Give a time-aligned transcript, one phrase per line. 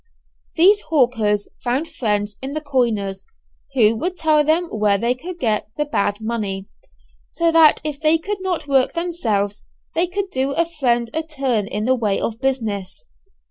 [0.55, 3.23] These hawkers found friends in the coiners,
[3.75, 6.67] who would tell them where they could get the bad money,
[7.29, 11.67] so that if they could not work themselves they could do a friend a turn
[11.67, 13.05] in the way of business.